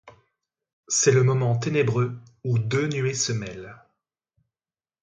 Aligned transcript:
C'est 0.87 1.11
le 1.11 1.21
moment 1.21 1.55
ténébreux 1.59 2.17
où 2.43 2.57
deux 2.57 2.87
nuées 2.87 3.13
se 3.13 3.33
mêlent. 3.33 3.75